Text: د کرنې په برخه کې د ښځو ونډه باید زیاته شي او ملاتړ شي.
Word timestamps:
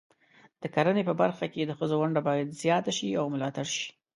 د 0.61 0.63
کرنې 0.75 1.03
په 1.09 1.13
برخه 1.21 1.45
کې 1.53 1.61
د 1.65 1.71
ښځو 1.79 1.95
ونډه 1.99 2.21
باید 2.27 2.57
زیاته 2.61 2.91
شي 2.97 3.09
او 3.19 3.25
ملاتړ 3.33 3.67
شي. 3.75 3.87